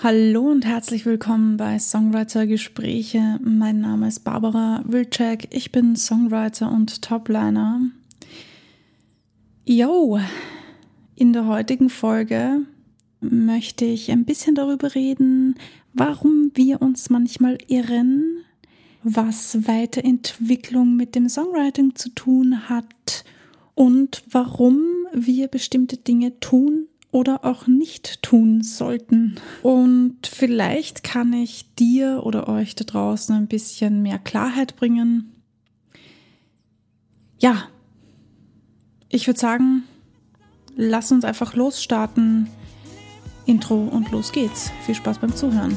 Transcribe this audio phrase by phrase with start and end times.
[0.00, 3.40] Hallo und herzlich willkommen bei Songwriter Gespräche.
[3.42, 5.48] Mein Name ist Barbara Wilczek.
[5.50, 7.80] Ich bin Songwriter und Topliner.
[9.64, 10.20] Yo,
[11.16, 12.60] in der heutigen Folge
[13.20, 15.56] möchte ich ein bisschen darüber reden,
[15.94, 18.44] warum wir uns manchmal irren,
[19.02, 23.24] was Weiterentwicklung mit dem Songwriting zu tun hat
[23.74, 24.78] und warum
[25.12, 29.36] wir bestimmte Dinge tun oder auch nicht tun sollten.
[29.62, 35.32] Und vielleicht kann ich dir oder euch da draußen ein bisschen mehr Klarheit bringen.
[37.38, 37.68] Ja,
[39.08, 39.84] ich würde sagen,
[40.76, 42.48] lass uns einfach losstarten.
[43.46, 44.70] Intro und los geht's.
[44.84, 45.76] Viel Spaß beim Zuhören.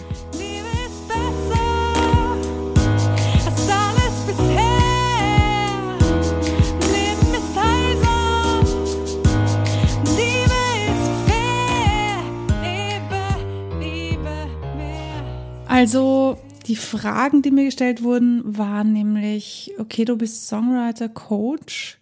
[15.82, 21.98] Also die Fragen, die mir gestellt wurden, waren nämlich, okay, du bist Songwriter, Coach,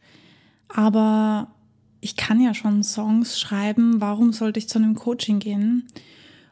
[0.67, 1.47] aber
[2.01, 5.87] ich kann ja schon Songs schreiben, warum sollte ich zu einem Coaching gehen?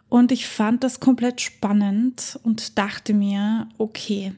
[0.08, 4.32] Und ich fand das komplett spannend und dachte mir, okay,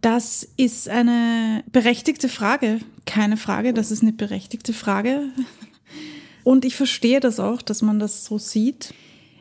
[0.00, 2.80] das ist eine berechtigte Frage.
[3.04, 5.26] Keine Frage, das ist eine berechtigte Frage.
[6.42, 8.94] Und ich verstehe das auch, dass man das so sieht.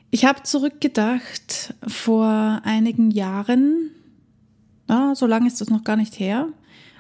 [0.10, 3.92] Ich habe zurückgedacht vor einigen Jahren,
[4.88, 6.48] ja, so lange ist das noch gar nicht her,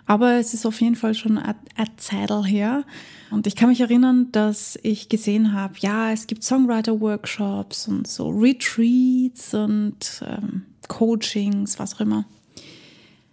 [0.06, 1.56] aber es ist auf jeden Fall schon ein
[1.96, 2.84] Zeitl her.
[3.32, 8.30] Und ich kann mich erinnern, dass ich gesehen habe, ja, es gibt Songwriter-Workshops und so
[8.30, 12.26] Retreats und ähm, Coachings, was auch immer.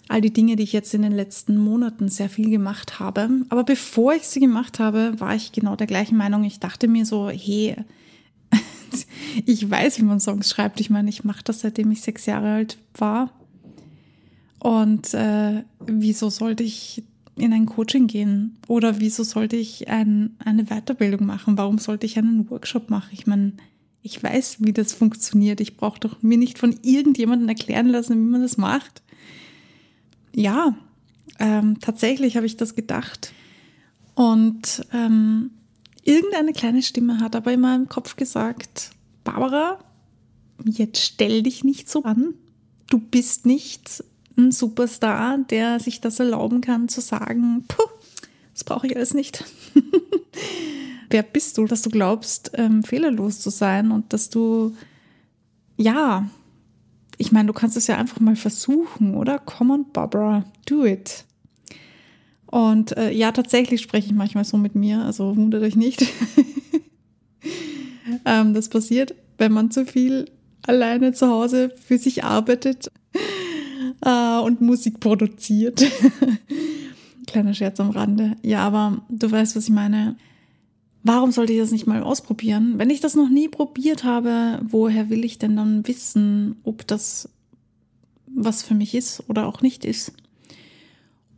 [0.08, 3.28] All die Dinge, die ich jetzt in den letzten Monaten sehr viel gemacht habe.
[3.48, 6.44] Aber bevor ich sie gemacht habe, war ich genau der gleichen Meinung.
[6.44, 7.76] Ich dachte mir so, hey,
[9.46, 10.80] ich weiß, wie man Songs schreibt.
[10.80, 13.30] Ich meine, ich mache das, seitdem ich sechs Jahre alt war.
[14.58, 17.04] Und äh, wieso sollte ich
[17.36, 18.56] in ein Coaching gehen?
[18.68, 21.58] Oder wieso sollte ich ein, eine Weiterbildung machen?
[21.58, 23.10] Warum sollte ich einen Workshop machen?
[23.12, 23.52] Ich meine,
[24.02, 25.60] ich weiß, wie das funktioniert.
[25.60, 29.02] Ich brauche doch mir nicht von irgendjemandem erklären lassen, wie man das macht.
[30.34, 30.76] Ja,
[31.38, 33.32] ähm, tatsächlich habe ich das gedacht.
[34.14, 35.50] Und ähm,
[36.02, 38.93] irgendeine kleine Stimme hat aber in meinem Kopf gesagt,
[39.24, 39.78] Barbara,
[40.64, 42.34] jetzt stell dich nicht so an.
[42.88, 44.04] Du bist nicht
[44.36, 47.82] ein Superstar, der sich das erlauben kann zu sagen, puh,
[48.52, 49.44] das brauche ich alles nicht.
[51.10, 54.74] Wer bist du, dass du glaubst, ähm, fehlerlos zu sein und dass du,
[55.76, 56.28] ja,
[57.18, 59.38] ich meine, du kannst es ja einfach mal versuchen, oder?
[59.38, 61.24] Come on, Barbara, do it.
[62.46, 66.06] Und äh, ja, tatsächlich spreche ich manchmal so mit mir, also wundert euch nicht.
[68.24, 70.30] ähm, das passiert, wenn man zu viel
[70.66, 72.90] alleine zu Hause für sich arbeitet
[74.04, 75.84] äh, und Musik produziert.
[77.26, 78.36] Kleiner Scherz am Rande.
[78.42, 80.16] Ja, aber du weißt, was ich meine.
[81.06, 82.78] Warum sollte ich das nicht mal ausprobieren?
[82.78, 87.28] Wenn ich das noch nie probiert habe, woher will ich denn dann wissen, ob das
[88.26, 90.12] was für mich ist oder auch nicht ist?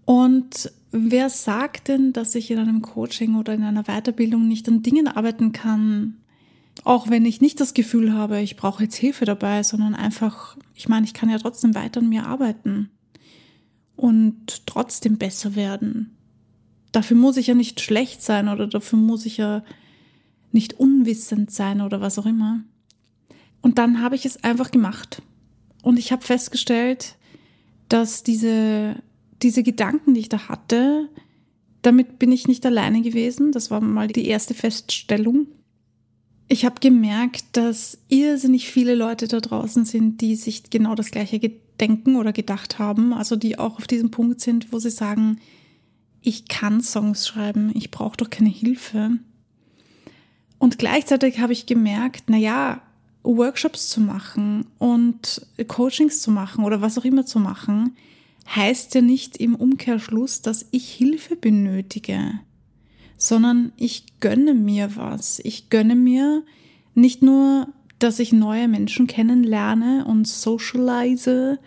[0.04, 4.82] Und wer sagt denn, dass ich in einem Coaching oder in einer Weiterbildung nicht an
[4.82, 6.16] Dingen arbeiten kann,
[6.84, 10.88] auch wenn ich nicht das Gefühl habe, ich brauche jetzt Hilfe dabei, sondern einfach, ich
[10.88, 12.90] meine, ich kann ja trotzdem weiter an mir arbeiten
[13.96, 16.16] und trotzdem besser werden.
[16.92, 19.64] Dafür muss ich ja nicht schlecht sein oder dafür muss ich ja
[20.52, 22.60] nicht unwissend sein oder was auch immer.
[23.62, 25.22] Und dann habe ich es einfach gemacht.
[25.82, 27.16] Und ich habe festgestellt,
[27.88, 28.96] dass diese
[29.42, 31.08] diese Gedanken, die ich da hatte,
[31.82, 33.52] damit bin ich nicht alleine gewesen.
[33.52, 35.46] Das war mal die erste Feststellung.
[36.48, 41.38] Ich habe gemerkt, dass irrsinnig viele Leute da draußen sind, die sich genau das gleiche
[41.80, 43.12] denken oder gedacht haben.
[43.12, 45.40] Also die auch auf diesem Punkt sind, wo sie sagen,
[46.22, 49.12] ich kann Songs schreiben, ich brauche doch keine Hilfe.
[50.58, 52.80] Und gleichzeitig habe ich gemerkt, na ja,
[53.22, 57.96] Workshops zu machen und Coachings zu machen oder was auch immer zu machen,
[58.54, 62.40] heißt ja nicht im Umkehrschluss, dass ich Hilfe benötige,
[63.16, 65.40] sondern ich gönne mir was.
[65.44, 66.42] Ich gönne mir
[66.94, 67.68] nicht nur,
[67.98, 71.58] dass ich neue Menschen kennenlerne und socialize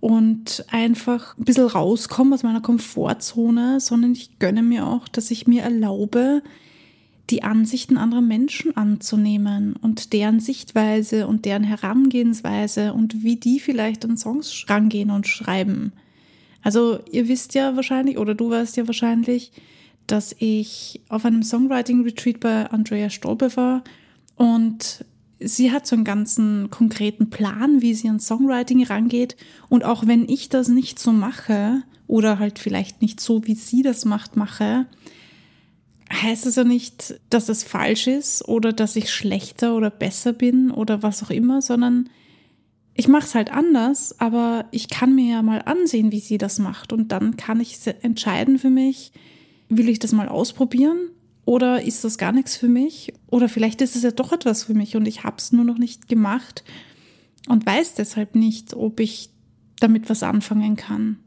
[0.00, 5.46] und einfach ein bisschen rauskomme aus meiner Komfortzone, sondern ich gönne mir auch, dass ich
[5.46, 6.42] mir erlaube,
[7.28, 14.04] die Ansichten anderer Menschen anzunehmen und deren Sichtweise und deren Herangehensweise und wie die vielleicht
[14.04, 15.92] an Songs rangehen und schreiben.
[16.62, 19.52] Also ihr wisst ja wahrscheinlich oder du weißt ja wahrscheinlich,
[20.06, 23.84] dass ich auf einem Songwriting Retreat bei Andrea Stolpe war
[24.36, 25.04] und
[25.40, 29.36] sie hat so einen ganzen konkreten Plan, wie sie an Songwriting rangeht.
[29.68, 33.82] Und auch wenn ich das nicht so mache oder halt vielleicht nicht so, wie sie
[33.82, 34.86] das macht, mache,
[36.12, 40.70] heißt es ja nicht, dass es falsch ist oder dass ich schlechter oder besser bin
[40.70, 42.10] oder was auch immer, sondern
[42.94, 46.58] ich mache es halt anders, aber ich kann mir ja mal ansehen, wie sie das
[46.58, 49.12] macht und dann kann ich entscheiden für mich,
[49.70, 50.98] will ich das mal ausprobieren
[51.46, 54.74] oder ist das gar nichts für mich oder vielleicht ist es ja doch etwas für
[54.74, 56.64] mich und ich habe es nur noch nicht gemacht
[57.48, 59.30] und weiß deshalb nicht, ob ich
[59.78, 61.18] damit was anfangen kann.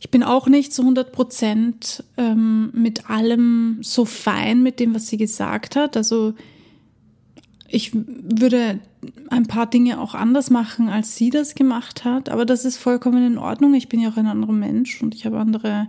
[0.00, 5.08] Ich bin auch nicht zu 100 Prozent ähm, mit allem so fein mit dem, was
[5.08, 5.96] sie gesagt hat.
[5.96, 6.34] Also
[7.66, 8.78] ich würde
[9.28, 12.28] ein paar Dinge auch anders machen, als sie das gemacht hat.
[12.28, 13.74] Aber das ist vollkommen in Ordnung.
[13.74, 15.88] Ich bin ja auch ein anderer Mensch und ich habe andere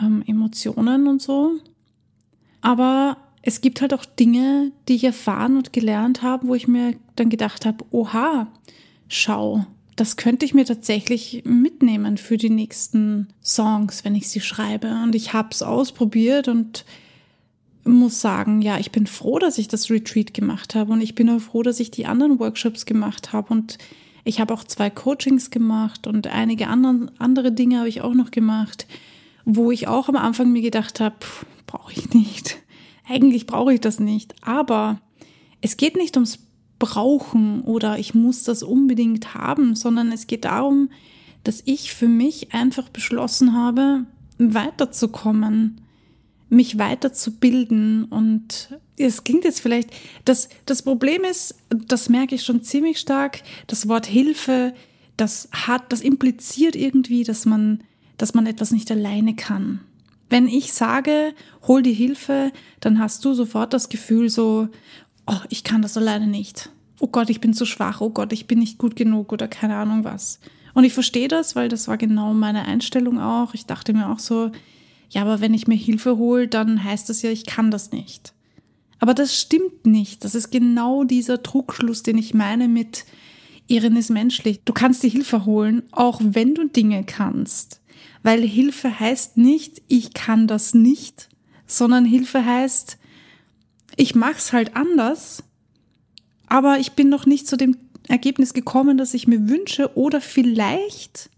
[0.00, 1.52] ähm, Emotionen und so.
[2.60, 6.94] Aber es gibt halt auch Dinge, die ich erfahren und gelernt habe, wo ich mir
[7.16, 8.48] dann gedacht habe, oha,
[9.08, 9.66] schau,
[9.96, 14.88] das könnte ich mir tatsächlich mitnehmen für die nächsten Songs, wenn ich sie schreibe.
[15.02, 16.84] Und ich habe es ausprobiert und
[17.84, 21.30] muss sagen, ja, ich bin froh, dass ich das Retreat gemacht habe und ich bin
[21.30, 23.78] auch froh, dass ich die anderen Workshops gemacht habe und
[24.24, 28.30] ich habe auch zwei Coachings gemacht und einige anderen, andere Dinge habe ich auch noch
[28.30, 28.86] gemacht,
[29.56, 31.16] wo ich auch am Anfang mir gedacht habe,
[31.66, 32.58] brauche ich nicht.
[33.08, 34.34] Eigentlich brauche ich das nicht.
[34.42, 35.00] Aber
[35.60, 36.38] es geht nicht ums
[36.78, 40.90] brauchen oder ich muss das unbedingt haben, sondern es geht darum,
[41.44, 44.06] dass ich für mich einfach beschlossen habe,
[44.38, 45.82] weiterzukommen,
[46.48, 49.90] mich weiterzubilden und es klingt jetzt vielleicht,
[50.24, 54.74] das, das Problem ist, das merke ich schon ziemlich stark, das Wort Hilfe,
[55.16, 57.82] das hat, das impliziert irgendwie, dass man,
[58.20, 59.80] dass man etwas nicht alleine kann.
[60.28, 61.34] Wenn ich sage,
[61.66, 64.68] hol die Hilfe, dann hast du sofort das Gefühl so,
[65.26, 66.70] oh, ich kann das alleine nicht.
[67.00, 68.02] Oh Gott, ich bin zu schwach.
[68.02, 70.38] Oh Gott, ich bin nicht gut genug oder keine Ahnung was.
[70.74, 73.54] Und ich verstehe das, weil das war genau meine Einstellung auch.
[73.54, 74.50] Ich dachte mir auch so,
[75.08, 78.34] ja, aber wenn ich mir Hilfe hole, dann heißt das ja, ich kann das nicht.
[78.98, 80.24] Aber das stimmt nicht.
[80.24, 83.06] Das ist genau dieser Trugschluss, den ich meine mit
[83.66, 84.60] Iren ist menschlich.
[84.64, 87.80] Du kannst dir Hilfe holen, auch wenn du Dinge kannst.
[88.22, 91.28] Weil Hilfe heißt nicht, ich kann das nicht,
[91.66, 92.98] sondern Hilfe heißt,
[93.96, 95.42] ich mach's halt anders,
[96.46, 97.76] aber ich bin noch nicht zu dem
[98.08, 101.30] Ergebnis gekommen, das ich mir wünsche oder vielleicht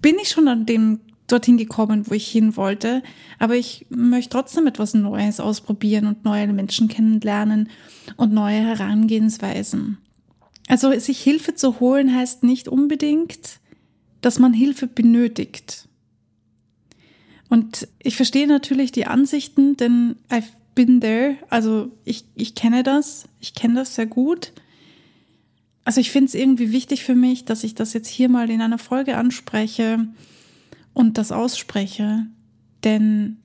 [0.00, 3.02] bin ich schon an dem dorthin gekommen, wo ich hin wollte,
[3.38, 7.70] aber ich möchte trotzdem etwas Neues ausprobieren und neue Menschen kennenlernen
[8.16, 9.98] und neue Herangehensweisen.
[10.68, 13.60] Also sich Hilfe zu holen heißt nicht unbedingt,
[14.22, 15.88] dass man Hilfe benötigt.
[17.50, 21.36] Und ich verstehe natürlich die Ansichten, denn I've been there.
[21.50, 23.28] Also ich, ich kenne das.
[23.40, 24.52] Ich kenne das sehr gut.
[25.84, 28.62] Also ich finde es irgendwie wichtig für mich, dass ich das jetzt hier mal in
[28.62, 30.06] einer Folge anspreche
[30.94, 32.26] und das ausspreche.
[32.84, 33.36] Denn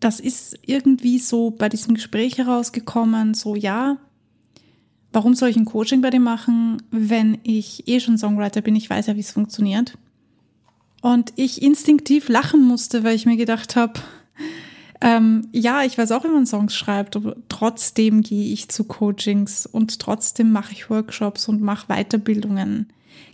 [0.00, 3.98] das ist irgendwie so bei diesem Gespräch herausgekommen, so ja,
[5.12, 8.90] warum soll ich ein Coaching bei dir machen, wenn ich eh schon Songwriter bin, ich
[8.90, 9.96] weiß ja, wie es funktioniert.
[11.02, 14.00] Und ich instinktiv lachen musste, weil ich mir gedacht habe,
[15.02, 19.66] ähm, ja, ich weiß auch, wie man Songs schreibt, aber trotzdem gehe ich zu Coachings
[19.66, 22.86] und trotzdem mache ich Workshops und mache Weiterbildungen.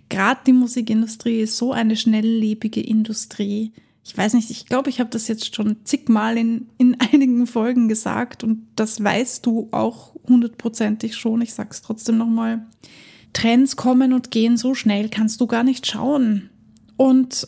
[0.09, 3.73] Gerade die Musikindustrie ist so eine schnelllebige Industrie.
[4.03, 7.87] Ich weiß nicht, ich glaube, ich habe das jetzt schon zigmal in, in einigen Folgen
[7.89, 11.43] gesagt und das weißt du auch hundertprozentig schon.
[11.43, 12.67] Ich sag's trotzdem nochmal.
[13.35, 16.49] Trends kommen und gehen so schnell, kannst du gar nicht schauen.
[16.97, 17.47] Und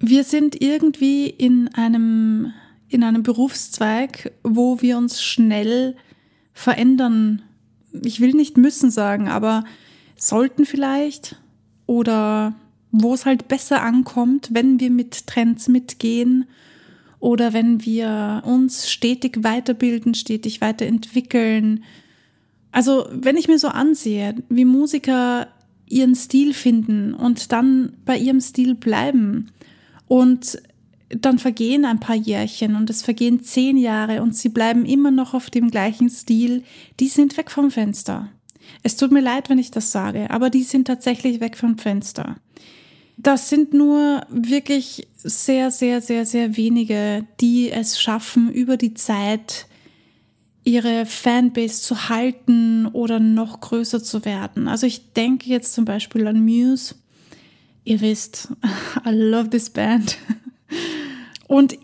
[0.00, 2.52] wir sind irgendwie in einem
[2.88, 5.96] in einem Berufszweig, wo wir uns schnell
[6.52, 7.42] verändern.
[8.04, 9.64] Ich will nicht müssen sagen, aber
[10.16, 11.36] sollten vielleicht
[11.86, 12.54] oder
[12.92, 16.46] wo es halt besser ankommt, wenn wir mit Trends mitgehen
[17.18, 21.84] oder wenn wir uns stetig weiterbilden, stetig weiterentwickeln.
[22.72, 25.48] Also wenn ich mir so ansehe, wie Musiker
[25.88, 29.50] ihren Stil finden und dann bei ihrem Stil bleiben
[30.08, 30.58] und
[31.08, 35.34] dann vergehen ein paar Jährchen und es vergehen zehn Jahre und sie bleiben immer noch
[35.34, 36.64] auf dem gleichen Stil,
[36.98, 38.28] die sind weg vom Fenster.
[38.82, 42.36] Es tut mir leid, wenn ich das sage, aber die sind tatsächlich weg vom Fenster.
[43.16, 49.66] Das sind nur wirklich sehr, sehr, sehr, sehr wenige, die es schaffen, über die Zeit
[50.64, 54.66] ihre Fanbase zu halten oder noch größer zu werden.
[54.66, 56.96] Also ich denke jetzt zum Beispiel an Muse.
[57.86, 58.48] Ihr wisst,
[59.06, 60.18] I love this band.
[61.46, 61.78] Und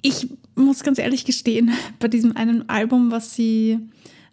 [0.00, 3.80] ich muss ganz ehrlich gestehen, bei diesem einen Album, was sie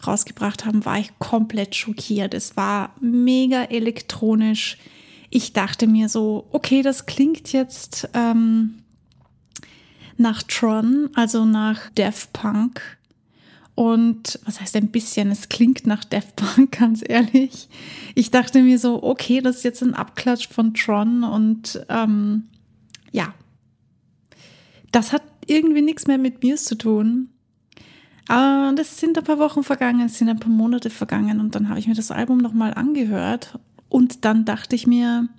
[0.05, 2.35] rausgebracht haben, war ich komplett schockiert.
[2.35, 4.77] Es war mega elektronisch.
[5.31, 8.83] Ich dachte mir so, okay, das klingt jetzt ähm,
[10.17, 12.79] nach Tron, also nach Death Punk.
[13.77, 15.29] Und was heißt ein bisschen?
[15.29, 17.69] Es klingt nach Death Punk, ganz ehrlich.
[18.15, 22.45] Ich dachte mir so, okay, das ist jetzt ein Abklatsch von Tron und ähm,
[23.11, 23.35] ja,
[24.91, 27.29] das hat irgendwie nichts mehr mit mir zu tun.
[28.27, 31.69] Und es sind ein paar Wochen vergangen, es sind ein paar Monate vergangen und dann
[31.69, 35.29] habe ich mir das Album nochmal angehört und dann dachte ich mir,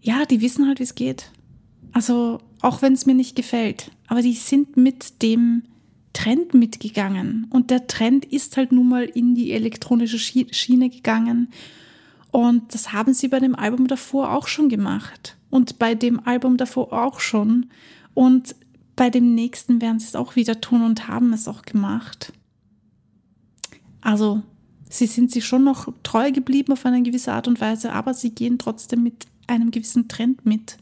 [0.00, 1.32] ja, die wissen halt, wie es geht.
[1.92, 5.64] Also auch wenn es mir nicht gefällt, aber die sind mit dem
[6.12, 11.48] Trend mitgegangen und der Trend ist halt nun mal in die elektronische Schiene gegangen
[12.30, 16.56] und das haben sie bei dem Album davor auch schon gemacht und bei dem Album
[16.56, 17.66] davor auch schon
[18.14, 18.54] und
[18.96, 22.32] bei dem nächsten werden sie es auch wieder tun und haben es auch gemacht.
[24.00, 24.42] Also,
[24.88, 28.30] sie sind sich schon noch treu geblieben auf eine gewisse Art und Weise, aber sie
[28.30, 30.76] gehen trotzdem mit einem gewissen Trend mit.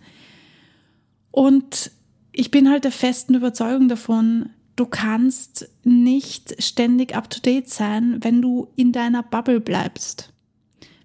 [1.31, 1.93] Und
[2.33, 8.69] ich bin halt der festen Überzeugung davon, du kannst nicht ständig up-to-date sein, wenn du
[8.77, 10.33] in deiner Bubble bleibst.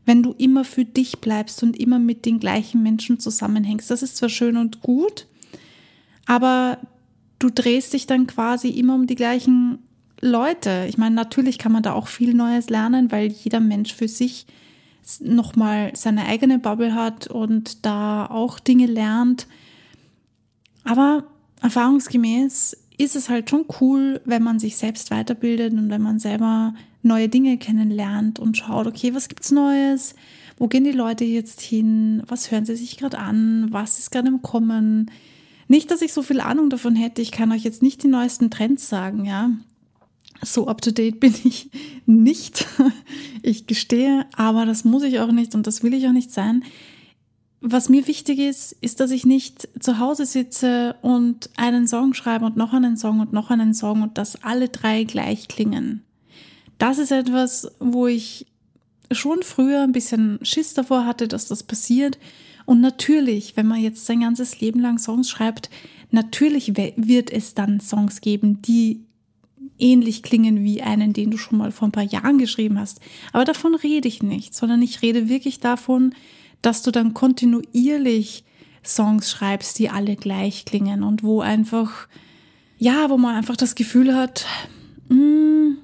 [0.05, 3.91] Wenn du immer für dich bleibst und immer mit den gleichen Menschen zusammenhängst.
[3.91, 5.27] Das ist zwar schön und gut,
[6.25, 6.77] aber
[7.38, 9.79] du drehst dich dann quasi immer um die gleichen
[10.22, 10.86] Leute.
[10.88, 14.48] Ich meine, natürlich kann man da auch viel Neues lernen, weil jeder Mensch für sich
[15.20, 19.48] nochmal seine eigene Bubble hat und da auch Dinge lernt.
[20.86, 21.25] Aber
[21.62, 26.74] erfahrungsgemäß ist es halt schon cool, wenn man sich selbst weiterbildet und wenn man selber
[27.02, 30.16] neue Dinge kennenlernt und schaut, okay, was gibt's Neues?
[30.58, 32.24] Wo gehen die Leute jetzt hin?
[32.28, 33.68] Was hören sie sich gerade an?
[33.72, 35.12] Was ist gerade im Kommen?
[35.68, 37.22] Nicht, dass ich so viel Ahnung davon hätte.
[37.22, 39.52] Ich kann euch jetzt nicht die neuesten Trends sagen, ja.
[40.42, 41.70] So up to date bin ich
[42.06, 42.68] nicht.
[43.48, 46.64] Ich gestehe, aber das muss ich auch nicht und das will ich auch nicht sein.
[47.67, 52.45] Was mir wichtig ist, ist, dass ich nicht zu Hause sitze und einen Song schreibe
[52.45, 56.03] und noch einen Song und noch einen Song und dass alle drei gleich klingen.
[56.77, 58.45] Das ist etwas, wo ich
[59.12, 62.19] schon früher ein bisschen Schiss davor hatte, dass das passiert
[62.67, 65.72] und natürlich, wenn man jetzt sein ganzes Leben lang Songs schreibt,
[66.12, 69.05] natürlich wird es dann Songs geben, die
[69.79, 73.00] ähnlich klingen wie einen, den du schon mal vor ein paar Jahren geschrieben hast.
[73.34, 76.13] Aber davon rede ich nicht, sondern ich rede wirklich davon,
[76.62, 78.43] dass du dann kontinuierlich
[78.83, 82.07] Songs schreibst, die alle gleich klingen und wo einfach,
[82.77, 84.45] ja, wo man einfach das Gefühl hat,
[85.09, 85.77] mh, hm,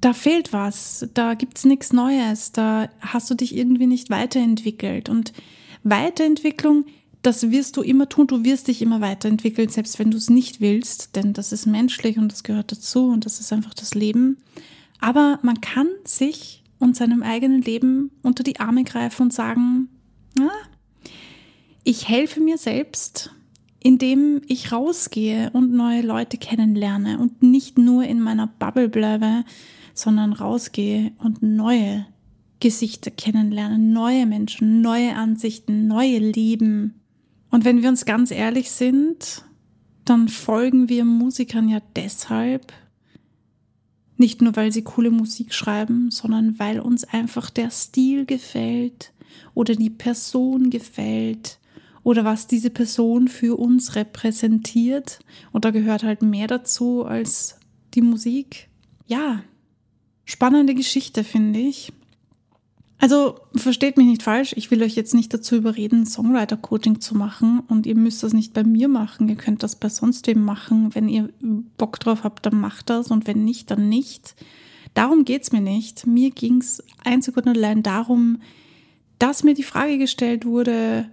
[0.00, 5.32] da fehlt was, da gibt's nichts Neues, da hast du dich irgendwie nicht weiterentwickelt und
[5.84, 6.86] Weiterentwicklung,
[7.22, 10.60] das wirst du immer tun, du wirst dich immer weiterentwickeln, selbst wenn du es nicht
[10.60, 14.38] willst, denn das ist menschlich und das gehört dazu und das ist einfach das Leben.
[15.00, 19.88] Aber man kann sich und seinem eigenen Leben unter die Arme greifen und sagen,
[20.40, 20.50] ah,
[21.84, 23.34] ich helfe mir selbst,
[23.80, 29.44] indem ich rausgehe und neue Leute kennenlerne und nicht nur in meiner Bubble bleibe,
[29.94, 32.06] sondern rausgehe und neue
[32.60, 37.00] Gesichter kennenlernen, neue Menschen, neue Ansichten, neue Leben.
[37.50, 39.44] Und wenn wir uns ganz ehrlich sind,
[40.04, 42.72] dann folgen wir Musikern ja deshalb,
[44.22, 49.12] nicht nur weil sie coole Musik schreiben, sondern weil uns einfach der Stil gefällt
[49.52, 51.58] oder die Person gefällt
[52.04, 55.18] oder was diese Person für uns repräsentiert.
[55.50, 57.56] Und da gehört halt mehr dazu als
[57.94, 58.68] die Musik.
[59.06, 59.42] Ja,
[60.24, 61.92] spannende Geschichte, finde ich.
[63.02, 67.58] Also versteht mich nicht falsch, ich will euch jetzt nicht dazu überreden, Songwriter-Coaching zu machen
[67.66, 70.94] und ihr müsst das nicht bei mir machen, ihr könnt das bei sonst wem machen.
[70.94, 71.28] Wenn ihr
[71.78, 74.36] Bock drauf habt, dann macht das und wenn nicht, dann nicht.
[74.94, 76.06] Darum geht's mir nicht.
[76.06, 78.40] Mir ging's einzig und allein darum,
[79.18, 81.08] dass mir die Frage gestellt wurde,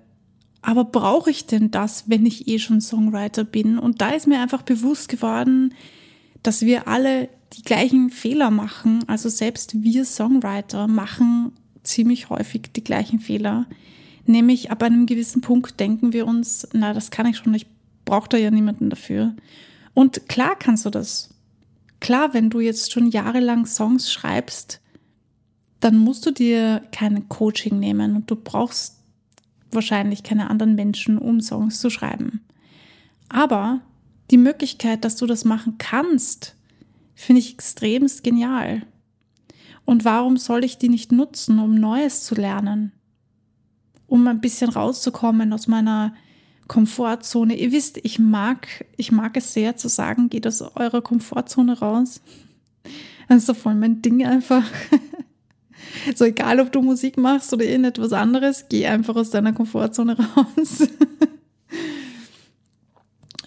[0.61, 3.79] aber brauche ich denn das, wenn ich eh schon Songwriter bin?
[3.79, 5.73] Und da ist mir einfach bewusst geworden,
[6.43, 9.03] dass wir alle die gleichen Fehler machen.
[9.07, 11.53] Also selbst wir Songwriter machen
[11.89, 13.65] ziemlich häufig die gleichen Fehler.
[14.25, 17.67] Nämlich ab einem gewissen Punkt denken wir uns, na, das kann ich schon, ich
[18.05, 19.35] brauche da ja niemanden dafür.
[19.93, 21.29] Und klar kannst du das.
[21.99, 24.81] Klar, wenn du jetzt schon jahrelang Songs schreibst,
[25.79, 28.97] dann musst du dir kein Coaching nehmen und du brauchst
[29.71, 32.41] wahrscheinlich keine anderen Menschen, um Songs zu schreiben.
[33.29, 33.81] Aber
[34.31, 36.55] die Möglichkeit, dass du das machen kannst,
[37.15, 38.83] finde ich extremst genial.
[39.89, 42.91] Und warum soll ich die nicht nutzen, um Neues zu lernen?
[44.05, 46.13] Um ein bisschen rauszukommen aus meiner
[46.67, 47.55] Komfortzone.
[47.55, 52.21] Ihr wisst, ich mag, ich mag es sehr zu sagen, geht aus eurer Komfortzone raus.
[53.27, 54.63] Das ist so voll mein Ding einfach.
[56.15, 60.87] So egal, ob du Musik machst oder irgendetwas anderes, geh einfach aus deiner Komfortzone raus.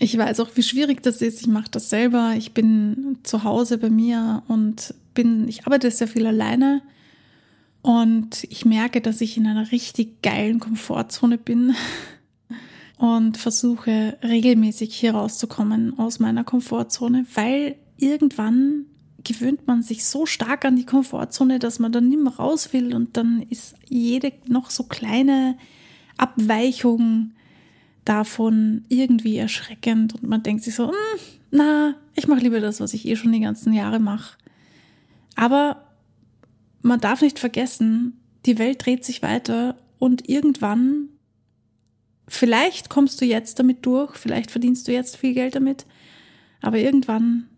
[0.01, 1.43] Ich weiß auch, wie schwierig das ist.
[1.43, 2.33] Ich mache das selber.
[2.37, 6.83] Ich bin zu Hause bei mir und bin, ich arbeite sehr viel alleine.
[7.83, 11.75] Und ich merke, dass ich in einer richtig geilen Komfortzone bin
[12.97, 18.87] und versuche regelmäßig hier rauszukommen aus meiner Komfortzone, weil irgendwann
[19.25, 22.95] gewöhnt man sich so stark an die Komfortzone, dass man dann nicht mehr raus will
[22.95, 25.57] und dann ist jede noch so kleine
[26.17, 27.33] Abweichung
[28.05, 30.95] davon irgendwie erschreckend und man denkt sich so, hm,
[31.51, 34.37] na, ich mache lieber das, was ich eh schon die ganzen Jahre mache.
[35.37, 35.89] Aber
[36.83, 41.09] man darf nicht vergessen, die Welt dreht sich weiter und irgendwann,
[42.29, 45.87] vielleicht kommst du jetzt damit durch, vielleicht verdienst du jetzt viel Geld damit,
[46.61, 47.49] aber irgendwann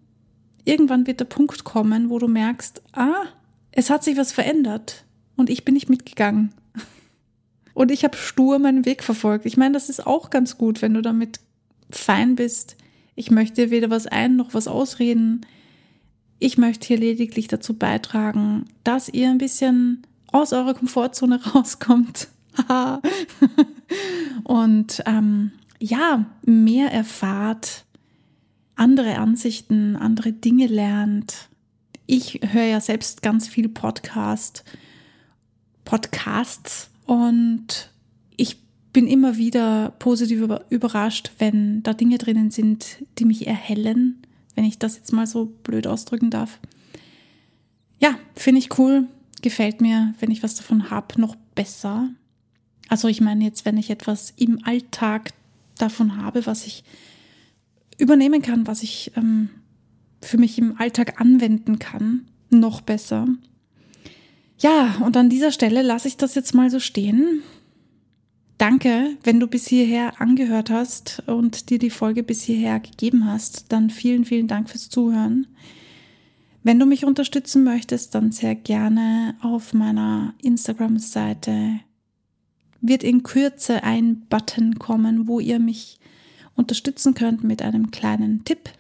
[0.64, 3.26] irgendwann wird der Punkt kommen, wo du merkst, ah,
[3.72, 5.04] es hat sich was verändert
[5.36, 6.54] und ich bin nicht mitgegangen.
[7.74, 9.46] Und ich habe stur meinen Weg verfolgt.
[9.46, 11.40] Ich meine, das ist auch ganz gut, wenn du damit
[11.90, 12.76] fein bist.
[13.16, 15.44] Ich möchte weder was ein noch was ausreden.
[16.38, 22.28] Ich möchte hier lediglich dazu beitragen, dass ihr ein bisschen aus eurer Komfortzone rauskommt.
[24.44, 27.84] und ähm, ja, mehr erfahrt
[28.76, 31.48] andere Ansichten, andere Dinge lernt.
[32.06, 34.64] Ich höre ja selbst ganz viel Podcast,
[35.84, 37.90] Podcasts und
[38.36, 38.58] ich
[38.92, 44.23] bin immer wieder positiv überrascht, wenn da Dinge drinnen sind, die mich erhellen,
[44.54, 46.58] wenn ich das jetzt mal so blöd ausdrücken darf.
[47.98, 49.08] Ja, finde ich cool,
[49.42, 52.08] gefällt mir, wenn ich was davon habe, noch besser.
[52.88, 55.32] Also ich meine jetzt, wenn ich etwas im Alltag
[55.78, 56.84] davon habe, was ich
[57.98, 59.48] übernehmen kann, was ich ähm,
[60.20, 63.26] für mich im Alltag anwenden kann, noch besser.
[64.58, 67.42] Ja, und an dieser Stelle lasse ich das jetzt mal so stehen.
[68.58, 73.72] Danke, wenn du bis hierher angehört hast und dir die Folge bis hierher gegeben hast,
[73.72, 75.46] dann vielen, vielen Dank fürs Zuhören.
[76.62, 81.80] Wenn du mich unterstützen möchtest, dann sehr gerne auf meiner Instagram-Seite
[82.80, 85.98] wird in Kürze ein Button kommen, wo ihr mich
[86.54, 88.70] unterstützen könnt mit einem kleinen Tipp.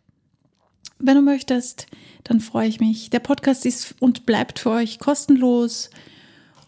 [0.98, 1.86] Wenn du möchtest,
[2.22, 3.10] dann freue ich mich.
[3.10, 5.90] Der Podcast ist und bleibt für euch kostenlos.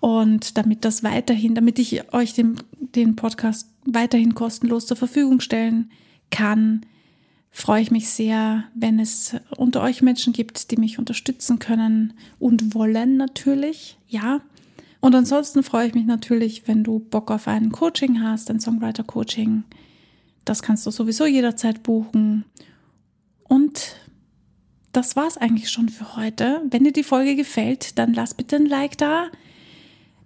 [0.01, 5.91] Und damit das weiterhin, damit ich euch den, den Podcast weiterhin kostenlos zur Verfügung stellen
[6.31, 6.83] kann,
[7.51, 12.75] freue ich mich sehr, wenn es unter euch Menschen gibt, die mich unterstützen können und
[12.75, 13.97] wollen natürlich.
[14.09, 14.41] Ja.
[15.01, 19.65] Und ansonsten freue ich mich natürlich, wenn du Bock auf ein Coaching hast, ein Songwriter-Coaching
[20.47, 22.47] das kannst du sowieso jederzeit buchen.
[23.45, 23.97] Und
[24.93, 26.63] das war's eigentlich schon für heute.
[26.71, 29.27] Wenn dir die Folge gefällt, dann lass bitte ein Like da.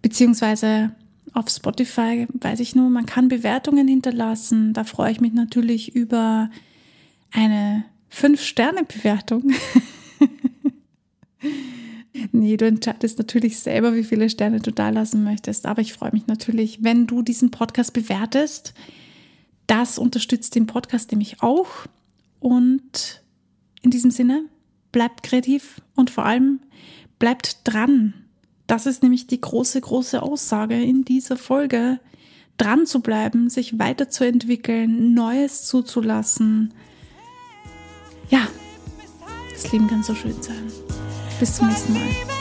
[0.03, 0.93] Beziehungsweise
[1.33, 4.73] auf Spotify weiß ich nur, man kann Bewertungen hinterlassen.
[4.73, 6.51] Da freue ich mich natürlich über
[7.33, 9.53] eine 5-Sterne-Bewertung.
[12.33, 15.67] nee, du entscheidest natürlich selber, wie viele Sterne du da lassen möchtest.
[15.67, 18.75] Aber ich freue mich natürlich, wenn du diesen Podcast bewertest.
[19.67, 21.69] Das unterstützt den Podcast nämlich auch.
[22.41, 23.23] Und
[23.83, 24.45] in diesem Sinne,
[24.93, 26.61] bleibt kreativ und vor allem
[27.19, 28.15] bleibt dran.
[28.71, 31.99] Das ist nämlich die große, große Aussage in dieser Folge.
[32.57, 36.73] Dran zu bleiben, sich weiterzuentwickeln, Neues zuzulassen.
[38.29, 38.47] Ja,
[39.53, 40.71] das Leben kann so schön sein.
[41.41, 42.40] Bis zum nächsten Mal.